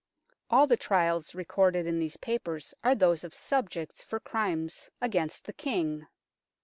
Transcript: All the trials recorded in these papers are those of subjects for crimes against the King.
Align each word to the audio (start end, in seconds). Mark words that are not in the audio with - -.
All 0.49 0.65
the 0.65 0.77
trials 0.77 1.35
recorded 1.35 1.85
in 1.85 1.99
these 1.99 2.17
papers 2.17 2.73
are 2.83 2.95
those 2.95 3.23
of 3.23 3.35
subjects 3.35 4.03
for 4.03 4.19
crimes 4.19 4.89
against 4.99 5.45
the 5.45 5.53
King. 5.53 6.07